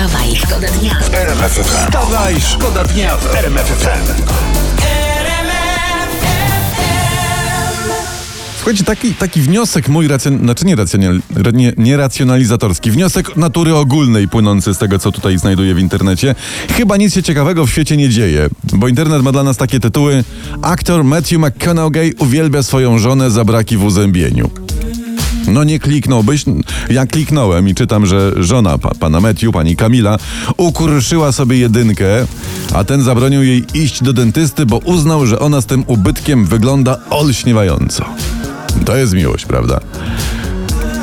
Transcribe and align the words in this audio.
Wstawaj, 0.00 0.36
szkoda 0.36 0.68
dnia. 0.68 0.98
Wstawaj, 1.62 2.40
szkoda 2.40 2.84
dnia 2.84 3.16
w 3.16 3.34
RMF 3.34 3.66
FM. 3.66 4.22
Słuchajcie, 8.56 8.84
taki, 8.84 9.14
taki 9.14 9.40
wniosek 9.40 9.88
mój, 9.88 10.08
racjon, 10.08 10.38
znaczy 10.38 10.66
nie, 10.66 10.76
racjonal, 10.76 11.20
nie, 11.52 11.72
nieracjonalizatorski, 11.76 12.90
wniosek 12.90 13.36
natury 13.36 13.74
ogólnej 13.74 14.28
płynący 14.28 14.74
z 14.74 14.78
tego, 14.78 14.98
co 14.98 15.12
tutaj 15.12 15.38
znajduję 15.38 15.74
w 15.74 15.78
internecie. 15.78 16.34
Chyba 16.76 16.96
nic 16.96 17.14
się 17.14 17.22
ciekawego 17.22 17.66
w 17.66 17.70
świecie 17.70 17.96
nie 17.96 18.08
dzieje, 18.08 18.48
bo 18.72 18.88
internet 18.88 19.22
ma 19.22 19.32
dla 19.32 19.42
nas 19.42 19.56
takie 19.56 19.80
tytuły. 19.80 20.24
Aktor 20.62 21.04
Matthew 21.04 21.38
McConaughey 21.38 22.14
uwielbia 22.18 22.62
swoją 22.62 22.98
żonę 22.98 23.30
za 23.30 23.44
braki 23.44 23.76
w 23.76 23.84
uzębieniu. 23.84 24.50
No 25.48 25.64
nie 25.64 25.78
kliknąłbyś. 25.78 26.44
Ja 26.90 27.06
kliknąłem 27.06 27.68
i 27.68 27.74
czytam, 27.74 28.06
że 28.06 28.32
żona 28.36 28.78
pa, 28.78 28.94
pana 28.94 29.20
Matthew, 29.20 29.52
pani 29.52 29.76
Kamila, 29.76 30.18
ukruszyła 30.56 31.32
sobie 31.32 31.58
jedynkę, 31.58 32.06
a 32.74 32.84
ten 32.84 33.02
zabronił 33.02 33.42
jej 33.42 33.64
iść 33.74 34.02
do 34.02 34.12
dentysty, 34.12 34.66
bo 34.66 34.78
uznał, 34.78 35.26
że 35.26 35.38
ona 35.38 35.60
z 35.60 35.66
tym 35.66 35.84
ubytkiem 35.86 36.46
wygląda 36.46 36.98
olśniewająco. 37.10 38.04
To 38.84 38.96
jest 38.96 39.12
miłość, 39.12 39.44
prawda? 39.44 39.80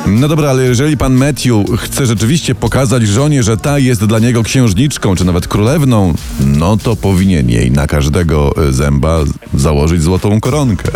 No 0.06 0.28
dobra, 0.28 0.50
ale 0.50 0.62
jeżeli 0.62 0.96
pan 0.96 1.14
Matthew 1.14 1.80
chce 1.80 2.06
rzeczywiście 2.06 2.54
pokazać 2.54 3.08
żonie, 3.08 3.42
że 3.42 3.56
ta 3.56 3.78
jest 3.78 4.04
dla 4.04 4.18
niego 4.18 4.42
księżniczką, 4.42 5.16
czy 5.16 5.24
nawet 5.24 5.48
królewną, 5.48 6.14
no 6.40 6.76
to 6.76 6.96
powinien 6.96 7.50
jej 7.50 7.70
na 7.70 7.86
każdego 7.86 8.54
zęba 8.70 9.18
założyć 9.54 10.02
złotą 10.02 10.40
koronkę. 10.40 10.90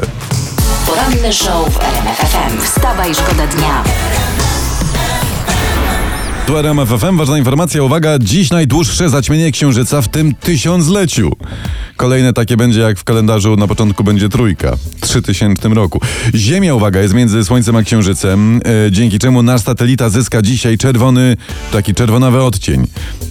Poranny 0.92 1.32
show 1.32 1.74
w 1.74 1.80
RMF 1.80 2.16
FM. 2.16 2.60
Wstawaj, 2.60 3.14
szkoda 3.14 3.46
dnia. 3.46 3.84
Tu 6.46 6.58
RMF 6.58 6.88
FM, 6.88 7.16
ważna 7.16 7.38
informacja, 7.38 7.82
uwaga, 7.82 8.18
dziś 8.18 8.50
najdłuższe 8.50 9.08
zaćmienie 9.08 9.52
księżyca 9.52 10.02
w 10.02 10.08
tym 10.08 10.34
tysiącleciu. 10.34 11.32
Kolejne 12.02 12.32
takie 12.32 12.56
będzie 12.56 12.80
jak 12.80 12.98
w 12.98 13.04
kalendarzu 13.04 13.56
na 13.56 13.66
początku 13.66 14.04
będzie 14.04 14.28
trójka, 14.28 14.76
w 14.76 15.00
3000 15.00 15.68
roku. 15.68 16.00
Ziemia, 16.34 16.74
uwaga, 16.74 17.00
jest 17.00 17.14
między 17.14 17.44
Słońcem 17.44 17.76
a 17.76 17.82
Księżycem, 17.82 18.60
e, 18.86 18.92
dzięki 18.92 19.18
czemu 19.18 19.42
nasz 19.42 19.62
satelita 19.62 20.08
zyska 20.08 20.42
dzisiaj 20.42 20.78
czerwony, 20.78 21.36
taki 21.72 21.94
czerwonawy 21.94 22.42
odcień. 22.42 22.86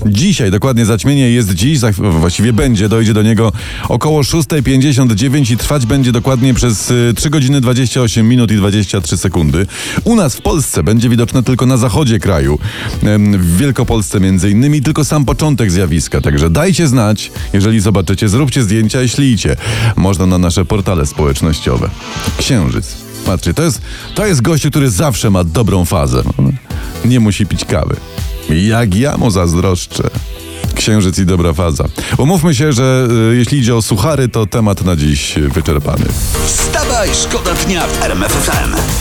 Dzisiaj, 0.05 0.52
dokładnie 0.52 0.86
zaćmienie 0.86 1.31
jest 1.31 1.53
dziś, 1.53 1.80
za, 1.80 1.91
właściwie 1.91 2.53
będzie, 2.53 2.89
dojdzie 2.89 3.13
do 3.13 3.22
niego 3.22 3.52
około 3.89 4.22
6.59 4.22 5.53
i 5.53 5.58
trwać 5.58 5.85
będzie 5.85 6.11
dokładnie 6.11 6.53
przez 6.53 6.91
e, 6.91 7.13
3 7.13 7.30
godziny 7.30 7.61
28 7.61 8.30
minut 8.30 8.52
i 8.52 8.56
23 8.56 9.17
sekundy. 9.17 9.66
U 10.03 10.16
nas 10.16 10.35
w 10.35 10.41
Polsce 10.41 10.83
będzie 10.83 11.09
widoczne 11.09 11.44
tylko 11.44 11.66
na 11.66 11.78
zachodzie 11.78 12.19
kraju, 12.19 12.59
em, 13.03 13.38
w 13.38 13.58
Wielkopolsce 13.58 14.19
między 14.19 14.50
innymi, 14.50 14.81
tylko 14.81 15.06
sam 15.06 15.25
początek 15.25 15.72
zjawiska, 15.72 16.22
także 16.22 16.50
dajcie 16.50 16.88
znać, 16.88 17.31
jeżeli 17.53 17.80
zobaczycie, 17.80 18.30
zróbcie 18.30 18.61
zdjęcia 18.64 19.02
i 19.02 19.09
ślijcie. 19.09 19.56
Można 19.95 20.26
na 20.26 20.38
nasze 20.38 20.66
portale 20.66 21.06
społecznościowe. 21.06 21.90
Księżyc. 22.38 22.95
Patrzcie, 23.26 23.53
to 23.53 23.64
jest, 23.64 23.81
to 24.16 24.26
jest 24.26 24.42
gościu, 24.42 24.70
który 24.70 24.90
zawsze 24.90 25.30
ma 25.30 25.44
dobrą 25.44 25.86
fazę. 25.86 26.23
Nie 27.06 27.20
musi 27.20 27.45
pić 27.45 27.66
kawy. 27.66 27.95
Jak 28.50 28.95
ja 28.95 29.18
mu 29.18 29.31
zazdroszczę. 29.31 30.03
Księżyc 30.76 31.20
i 31.20 31.26
dobra 31.26 31.53
faza. 31.53 31.86
Umówmy 32.18 32.56
się, 32.56 32.73
że 32.73 33.08
y, 33.31 33.36
jeśli 33.36 33.59
idzie 33.59 33.76
o 33.76 33.81
suchary, 33.81 34.30
to 34.30 34.45
temat 34.45 34.86
na 34.86 34.96
dziś 34.96 35.36
wyczerpany. 35.53 36.06
Wstawaj, 36.46 37.09
szkoda 37.14 37.53
dnia 37.53 37.88
w 37.88 38.03
RMF 38.03 38.31
FM. 38.31 39.00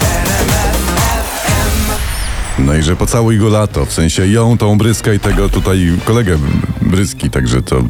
No 2.66 2.74
i 2.74 2.82
że 2.82 2.96
pocałuj 2.96 3.38
go 3.38 3.48
lato, 3.48 3.86
w 3.86 3.92
sensie 3.92 4.26
ją, 4.26 4.58
tą 4.58 4.78
bryskę 4.78 5.14
i 5.14 5.20
tego 5.20 5.48
tutaj 5.48 5.92
kolegę 6.04 6.38
bryski, 6.82 7.30
także 7.30 7.62
to 7.62 7.84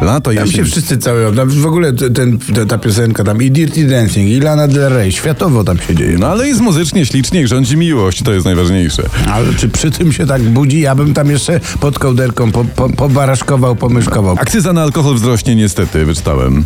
lato, 0.00 0.34
Tam 0.34 0.46
jesień. 0.46 0.64
się 0.64 0.64
wszyscy 0.64 0.98
całują. 0.98 1.34
Tam 1.34 1.48
w 1.50 1.66
ogóle 1.66 1.92
ten, 1.92 2.38
ta, 2.38 2.66
ta 2.66 2.78
piosenka 2.78 3.24
tam 3.24 3.42
i 3.42 3.50
Dirty 3.50 3.86
Dancing, 3.86 4.28
i 4.30 4.40
Lana 4.40 4.68
Del 4.68 4.92
Rey, 4.92 5.12
światowo 5.12 5.64
tam 5.64 5.78
się 5.78 5.94
dzieje. 5.94 6.18
No 6.18 6.26
ale 6.26 6.48
jest 6.48 6.60
muzycznie, 6.60 7.06
ślicznie 7.06 7.42
i 7.42 7.46
rządzi 7.46 7.76
miłość, 7.76 8.22
to 8.22 8.32
jest 8.32 8.46
najważniejsze. 8.46 9.02
Ale 9.32 9.54
czy 9.54 9.68
przy 9.68 9.90
tym 9.90 10.12
się 10.12 10.26
tak 10.26 10.42
budzi? 10.42 10.80
Ja 10.80 10.94
bym 10.94 11.14
tam 11.14 11.30
jeszcze 11.30 11.60
pod 11.80 11.98
kołderką 11.98 12.52
po, 12.52 12.64
po, 12.64 12.88
pobaraszkował, 12.88 13.76
pomyszkował. 13.76 14.36
Akcyza 14.40 14.72
na 14.72 14.82
alkohol 14.82 15.14
wzrośnie 15.14 15.54
niestety, 15.56 16.04
wyczytałem. 16.04 16.64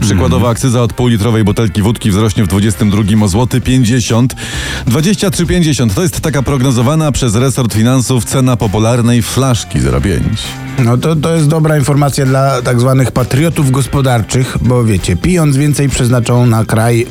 Przykładowa 0.00 0.48
akcyza 0.50 0.82
od 0.82 0.92
półlitrowej 0.92 1.44
butelki 1.44 1.82
wódki 1.82 2.10
wzrośnie 2.10 2.44
w 2.44 2.46
22 2.48 3.02
o 3.24 3.28
złoty 3.28 3.60
50. 3.60 4.34
23,50 4.88 5.94
to 5.94 6.02
jest 6.02 6.20
taka 6.20 6.42
prognozowana 6.42 6.95
przez 7.12 7.34
resort 7.34 7.74
finansów 7.74 8.24
cena 8.24 8.56
popularnej 8.56 9.22
flaszki 9.22 9.78
0,5. 9.78 10.20
No 10.84 10.96
to, 10.96 11.16
to 11.16 11.34
jest 11.34 11.48
dobra 11.48 11.76
informacja 11.76 12.26
dla 12.26 12.62
tak 12.62 12.80
zwanych 12.80 13.12
patriotów 13.12 13.70
gospodarczych, 13.70 14.56
bo 14.60 14.84
wiecie, 14.84 15.16
pijąc 15.16 15.56
więcej 15.56 15.88
przeznaczą 15.88 16.46
na 16.46 16.64
kraj 16.64 17.06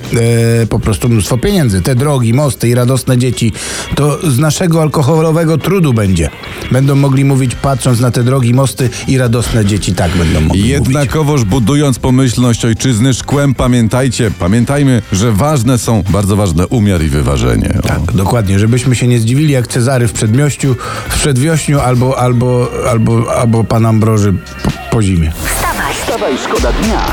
e, 0.62 0.68
po 0.68 0.79
prostu 0.79 1.09
mnóstwo 1.09 1.38
pieniędzy. 1.38 1.81
Te 1.81 1.95
drogi, 1.95 2.34
mosty 2.34 2.69
i 2.69 2.75
radosne 2.75 3.18
dzieci, 3.18 3.53
to 3.95 4.31
z 4.31 4.40
naszego 4.40 4.81
alkoholowego 4.81 5.57
trudu 5.57 5.94
będzie. 5.94 6.29
Będą 6.72 6.95
mogli 6.95 7.25
mówić 7.25 7.56
patrząc 7.56 8.00
na 8.00 8.12
te 8.12 8.24
drogi, 8.24 8.53
mosty 8.53 8.90
i 9.07 9.18
radosne 9.18 9.66
dzieci, 9.66 9.95
tak 9.95 10.12
będą 10.12 10.41
mogli 10.41 10.47
mówić. 10.47 10.66
Jednakowoż 10.66 11.44
budując 11.44 12.00
pomyślność 12.00 12.66
ojczyzny 12.66 13.13
szkłem, 13.13 13.56
pamiętajcie, 13.56 14.31
pamiętajmy, 14.40 15.01
że 15.12 15.31
ważne 15.31 15.78
są, 15.78 16.03
bardzo 16.09 16.35
ważne 16.35 16.68
umiar 16.68 17.03
i 17.03 17.07
wyważenie. 17.07 17.74
O. 17.79 17.88
Tak, 17.88 18.12
dokładnie, 18.13 18.59
żebyśmy 18.59 18.95
się 18.95 19.07
nie 19.07 19.19
zdziwili 19.19 19.53
jak 19.53 19.65
Cezary 19.68 20.08
w 20.08 20.14
przedmiościu, 20.14 20.76
w 21.09 21.14
przedwiośniu 21.14 21.80
albo, 21.80 22.20
albo, 22.20 22.68
albo, 22.90 23.36
albo 23.36 23.64
pan 23.64 23.86
Ambroży 23.86 24.34
po, 24.64 24.72
po 24.92 25.02
zimie. 25.02 25.31
Wstawaj, 25.46 25.94
Wstawaj, 25.94 26.38
szkoda 26.38 26.72
dnia. 26.72 27.06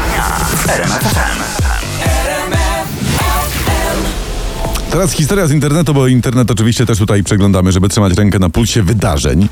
Teraz 4.91 5.12
historia 5.12 5.47
z 5.47 5.53
internetu, 5.53 5.95
bo 5.95 6.07
internet 6.09 6.51
oczywiście 6.51 6.87
też 6.87 6.99
tutaj 6.99 7.23
przeglądamy, 7.23 7.73
żeby 7.73 7.89
trzymać 7.89 8.17
rękę 8.17 8.39
na 8.39 8.49
pulsie 8.49 8.83
wydarzeń. 8.83 9.49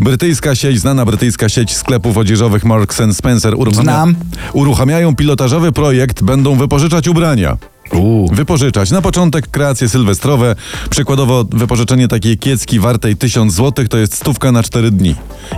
Brytyjska 0.00 0.54
sieć, 0.54 0.80
znana 0.80 1.04
brytyjska 1.04 1.48
sieć 1.48 1.76
sklepów 1.76 2.16
odzieżowych 2.16 2.64
Marks 2.64 3.00
Spencer 3.12 3.54
uruchamia, 3.54 3.82
Znam. 3.82 4.14
uruchamiają 4.52 5.16
pilotażowy 5.16 5.72
projekt, 5.72 6.22
będą 6.22 6.56
wypożyczać 6.56 7.08
ubrania. 7.08 7.56
Wypożyczać. 8.32 8.90
Na 8.90 9.02
początek 9.02 9.48
kreacje 9.50 9.88
sylwestrowe. 9.88 10.56
Przykładowo 10.90 11.44
wypożyczenie 11.50 12.08
takiej 12.08 12.38
kiecki 12.38 12.80
wartej 12.80 13.16
1000 13.16 13.54
zł 13.54 13.84
to 13.88 13.98
jest 13.98 14.14
stówka 14.16 14.52
na 14.52 14.62
4 14.62 14.90
dni. 14.90 15.14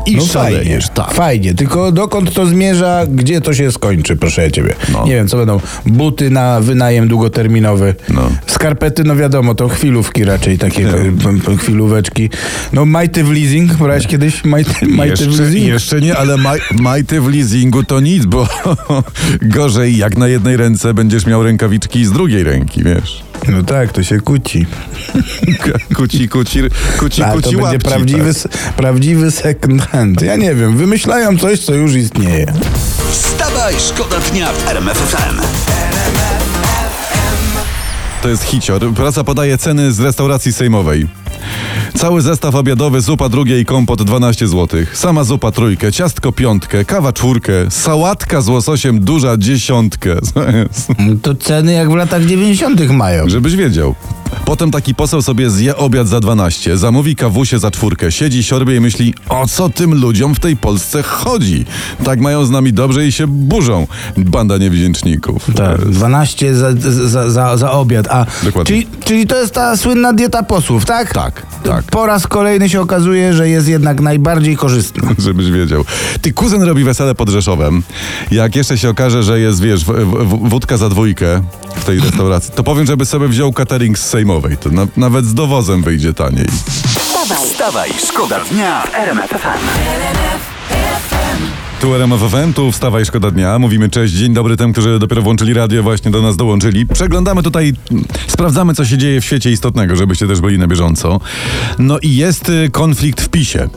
I 0.06 0.16
No 0.16 0.24
fajnie, 0.26 0.78
tak. 0.94 1.14
fajnie, 1.14 1.54
tylko 1.54 1.92
dokąd 1.92 2.32
to 2.34 2.46
zmierza, 2.46 3.06
gdzie 3.10 3.40
to 3.40 3.54
się 3.54 3.72
skończy, 3.72 4.16
proszę 4.16 4.42
ja 4.42 4.50
ciebie. 4.50 4.74
No. 4.92 5.04
Nie 5.06 5.12
wiem, 5.12 5.28
co 5.28 5.36
będą, 5.36 5.60
buty 5.86 6.30
na 6.30 6.60
wynajem 6.60 7.08
długoterminowy, 7.08 7.94
No. 8.08 8.22
skarpety, 8.46 9.04
no 9.04 9.16
wiadomo, 9.16 9.54
to 9.54 9.68
chwilówki 9.68 10.24
raczej, 10.24 10.58
takie 10.58 10.86
p- 11.44 11.56
chwilóweczki. 11.56 12.30
No 12.72 12.84
majty 12.84 13.24
w 13.24 13.30
leasing, 13.32 13.72
brałeś 13.74 14.06
kiedyś 14.06 14.44
majty, 14.44 14.86
majty 14.86 15.24
w 15.24 15.26
Jeszcze, 15.28 15.42
leasing? 15.42 15.66
jeszcze 15.66 16.00
nie, 16.00 16.16
ale 16.16 16.36
maj, 16.36 16.60
majty 16.72 17.20
w 17.20 17.28
leasingu 17.34 17.82
to 17.82 18.00
nic, 18.00 18.24
bo 18.26 18.48
gorzej 19.42 19.96
jak 19.96 20.16
na 20.18 20.28
jednej 20.28 20.56
ręce 20.56 20.94
będziesz 20.94 21.26
miał 21.26 21.42
rękawiczki 21.42 22.04
z 22.04 22.12
drugiej 22.12 22.23
ręki, 22.32 22.84
wiesz. 22.84 23.22
No 23.48 23.62
tak, 23.62 23.92
to 23.92 24.02
się 24.02 24.20
kuci. 24.20 24.66
Kuci, 25.96 26.28
kuci, 26.28 26.60
kuci, 26.98 27.22
A 27.22 27.26
to 27.26 27.34
kuci 27.34 27.48
będzie 27.48 27.62
łapci, 27.62 27.78
prawdziwy, 27.78 28.34
tak. 28.34 28.52
prawdziwy 28.72 29.30
second 29.30 29.82
hand. 29.82 30.22
Ja 30.22 30.36
nie 30.36 30.54
wiem, 30.54 30.76
wymyślają 30.76 31.38
coś, 31.38 31.60
co 31.60 31.74
już 31.74 31.94
istnieje. 31.94 32.46
Wstawaj, 33.10 33.74
szkoda 33.78 34.16
dnia 34.20 34.52
w 34.52 34.68
RMF 34.68 34.98
FM. 34.98 35.40
To 38.24 38.28
jest 38.28 38.42
hicior. 38.42 38.92
Praca 38.94 39.24
podaje 39.24 39.58
ceny 39.58 39.92
z 39.92 40.00
restauracji 40.00 40.52
sejmowej. 40.52 41.06
Cały 41.96 42.22
zestaw 42.22 42.54
obiadowy, 42.54 43.00
zupa 43.00 43.28
drugie 43.28 43.60
i 43.60 43.64
kompot 43.64 44.02
12 44.02 44.48
zł. 44.48 44.80
Sama 44.92 45.24
zupa 45.24 45.50
trójkę, 45.50 45.92
ciastko 45.92 46.32
piątkę, 46.32 46.84
kawa 46.84 47.12
czwórkę, 47.12 47.52
sałatka 47.70 48.40
z 48.40 48.48
łososiem 48.48 49.00
duża 49.00 49.36
dziesiątkę. 49.36 50.16
To 51.22 51.34
ceny 51.34 51.72
jak 51.72 51.90
w 51.90 51.94
latach 51.94 52.24
90. 52.24 52.90
mają. 52.90 53.28
Żebyś 53.28 53.56
wiedział. 53.56 53.94
Potem 54.44 54.70
taki 54.70 54.94
poseł 54.94 55.22
sobie 55.22 55.50
zje 55.50 55.76
obiad 55.76 56.08
za 56.08 56.20
12, 56.20 56.78
zamówi 56.78 57.16
kawusie 57.16 57.58
za 57.58 57.70
czwórkę, 57.70 58.12
siedzi, 58.12 58.42
siorbie 58.42 58.76
i 58.76 58.80
myśli, 58.80 59.14
o 59.28 59.46
co 59.46 59.68
tym 59.68 59.94
ludziom 59.94 60.34
w 60.34 60.40
tej 60.40 60.56
Polsce 60.56 61.02
chodzi? 61.02 61.64
Tak 62.04 62.20
mają 62.20 62.44
z 62.44 62.50
nami 62.50 62.72
dobrze 62.72 63.06
i 63.06 63.12
się 63.12 63.26
burzą. 63.26 63.86
Banda 64.16 64.58
niewdzięczników. 64.58 65.46
Tak, 65.56 65.88
12 65.88 66.54
za, 66.54 66.72
za, 67.08 67.30
za, 67.30 67.56
za 67.56 67.70
obiad. 67.72 68.06
A, 68.10 68.26
Dokładnie. 68.42 68.64
czyli, 68.64 68.86
czyli 69.04 69.26
to 69.26 69.40
jest 69.40 69.54
ta 69.54 69.76
słynna 69.76 70.12
dieta 70.12 70.42
posłów, 70.42 70.84
tak? 70.84 71.12
Tak. 71.12 71.46
Tak. 71.64 71.84
Po 71.84 72.06
raz 72.06 72.26
kolejny 72.26 72.68
się 72.68 72.80
okazuje, 72.80 73.34
że 73.34 73.48
jest 73.48 73.68
jednak 73.68 74.00
najbardziej 74.00 74.56
korzystna. 74.56 75.10
Żebyś 75.18 75.50
wiedział. 75.50 75.84
Ty 76.22 76.32
kuzyn 76.32 76.62
robi 76.62 76.84
wesele 76.84 77.14
pod 77.14 77.28
Rzeszowem. 77.28 77.82
Jak 78.30 78.56
jeszcze 78.56 78.78
się 78.78 78.90
okaże, 78.90 79.22
że 79.22 79.40
jest, 79.40 79.62
wiesz, 79.62 79.84
w, 79.84 79.92
w, 79.92 80.48
wódka 80.48 80.76
za 80.76 80.88
dwójkę 80.88 81.42
w 81.76 81.84
tej 81.84 82.00
restauracji, 82.00 82.52
to 82.54 82.62
powiem, 82.64 82.86
żeby 82.86 83.06
sobie 83.06 83.28
wziął 83.28 83.52
catering 83.52 83.98
z 83.98 84.10
sejmowej. 84.24 84.56
To 84.56 84.70
na, 84.70 84.86
nawet 84.96 85.24
z 85.24 85.34
dowozem 85.34 85.82
wyjdzie 85.82 86.14
taniej. 86.14 86.46
Wstawaj, 86.98 87.46
Wstawaj, 87.46 87.90
szkoda 88.08 88.40
dnia 88.50 88.82
w 88.82 88.94
RMF. 88.94 89.34
Tu 91.80 91.94
RMF 91.94 92.20
FM, 92.20 92.52
tu 92.52 92.72
wstawaj 92.72 93.04
szkoda 93.04 93.30
dnia. 93.30 93.58
Mówimy 93.58 93.88
cześć, 93.88 94.14
dzień 94.14 94.34
dobry 94.34 94.56
tym, 94.56 94.72
którzy 94.72 94.98
dopiero 94.98 95.22
włączyli 95.22 95.54
radio, 95.54 95.82
właśnie 95.82 96.10
do 96.10 96.22
nas 96.22 96.36
dołączyli. 96.36 96.86
Przeglądamy 96.86 97.42
tutaj, 97.42 97.72
sprawdzamy 98.26 98.74
co 98.74 98.84
się 98.84 98.98
dzieje 98.98 99.20
w 99.20 99.24
świecie 99.24 99.50
istotnego, 99.50 99.96
żebyście 99.96 100.26
też 100.26 100.40
byli 100.40 100.58
na 100.58 100.66
bieżąco. 100.66 101.20
No 101.78 101.98
i 101.98 102.16
jest 102.16 102.48
y, 102.48 102.70
konflikt 102.70 103.20
w 103.20 103.28
PiSie. 103.28 103.68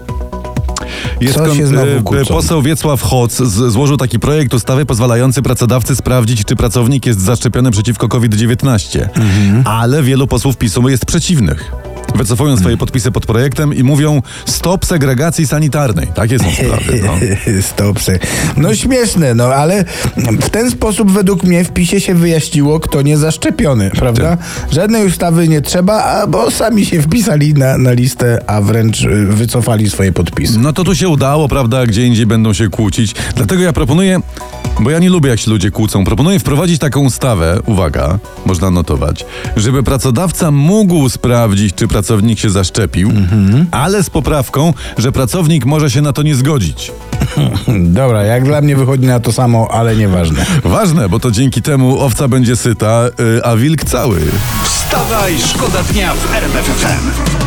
Jest 1.21 1.37
y, 1.37 2.03
kłócą? 2.03 2.25
Poseł 2.33 2.61
Wiecław 2.61 3.01
Hoc 3.01 3.41
złożył 3.47 3.97
taki 3.97 4.19
projekt 4.19 4.53
ustawy 4.53 4.85
pozwalający 4.85 5.41
pracodawcy 5.41 5.95
sprawdzić, 5.95 6.45
czy 6.45 6.55
pracownik 6.55 7.05
jest 7.05 7.21
zaszczepiony 7.21 7.71
przeciwko 7.71 8.07
COVID-19. 8.07 8.99
Mhm. 9.15 9.63
Ale 9.67 10.03
wielu 10.03 10.27
posłów 10.27 10.57
PiSu 10.57 10.89
jest 10.89 11.05
przeciwnych. 11.05 11.71
Wycofują 12.17 12.57
swoje 12.57 12.77
podpisy 12.77 13.11
pod 13.11 13.25
projektem 13.25 13.73
i 13.73 13.83
mówią 13.83 14.21
stop 14.45 14.85
segregacji 14.85 15.47
sanitarnej. 15.47 16.07
Takie 16.07 16.39
są 16.39 16.45
sprawy. 16.51 17.01
No. 17.03 17.13
Stopsy. 17.71 18.19
No 18.57 18.75
śmieszne, 18.75 19.33
no 19.33 19.45
ale 19.45 19.85
w 20.17 20.49
ten 20.49 20.71
sposób 20.71 21.11
według 21.11 21.43
mnie 21.43 21.63
w 21.63 21.71
PiSie 21.71 22.01
się 22.01 22.15
wyjaśniło, 22.15 22.79
kto 22.79 23.01
nie 23.01 23.17
zaszczepiony, 23.17 23.91
prawda? 23.91 24.37
Żadnej 24.71 25.05
ustawy 25.05 25.47
nie 25.47 25.61
trzeba, 25.61 26.27
bo 26.27 26.51
sami 26.51 26.85
się 26.85 27.01
wpisali 27.01 27.53
na, 27.53 27.77
na 27.77 27.91
listę, 27.91 28.43
a 28.47 28.61
wręcz 28.61 29.03
y, 29.03 29.25
wycofali 29.25 29.89
swoje 29.89 30.11
podpisy. 30.11 30.59
No 30.59 30.73
to 30.73 30.83
tu 30.83 30.95
się 30.95 31.09
udało, 31.09 31.47
prawda? 31.47 31.85
Gdzie 31.85 32.05
indziej 32.05 32.25
będą 32.25 32.53
się 32.53 32.69
kłócić. 32.69 33.15
Dlatego 33.35 33.63
ja 33.63 33.73
proponuję, 33.73 34.21
bo 34.79 34.89
ja 34.89 34.99
nie 34.99 35.09
lubię 35.09 35.29
jak 35.29 35.39
się 35.39 35.51
ludzie 35.51 35.71
kłócą, 35.71 36.05
proponuję 36.05 36.39
wprowadzić 36.39 36.79
taką 36.79 36.99
ustawę, 36.99 37.59
uwaga, 37.65 38.19
można 38.45 38.71
notować, 38.71 39.25
żeby 39.55 39.83
pracodawca 39.83 40.51
mógł 40.51 41.09
sprawdzić, 41.09 41.75
czy 41.75 41.87
pracownik 41.87 42.39
się 42.39 42.49
zaszczepił, 42.49 43.11
ale 43.71 44.03
z 44.03 44.09
poprawką, 44.09 44.73
że 44.97 45.11
pracownik 45.11 45.65
może 45.65 45.91
się 45.91 46.01
na 46.01 46.13
to 46.13 46.23
nie 46.23 46.35
zgodzić. 46.35 46.91
Dobra, 47.99 48.23
jak 48.23 48.43
dla 48.43 48.61
mnie 48.61 48.75
wychodzi 48.75 49.05
na 49.05 49.19
to 49.19 49.31
samo, 49.31 49.67
ale 49.71 49.95
nieważne. 49.95 50.45
Ważne, 50.63 51.09
bo 51.09 51.19
to 51.19 51.31
dzięki 51.31 51.61
temu 51.61 51.99
owca 51.99 52.27
będzie 52.27 52.55
syta, 52.55 53.03
y, 53.37 53.43
a 53.43 53.55
wilk 53.55 53.83
cały. 53.83 54.21
Wstawaj, 54.63 55.35
szkoda 55.39 55.83
dnia 55.83 56.13
w 56.13 56.35
RMF 56.35 57.46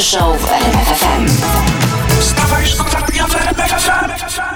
show 0.00 0.38
w 0.38 0.44
RMF 0.44 0.88
FM. 0.88 1.26
Wstawaj, 2.20 2.66
szkoda 2.66 2.98
w 3.06 3.34
RMF 3.34 3.70
FM. 3.70 4.47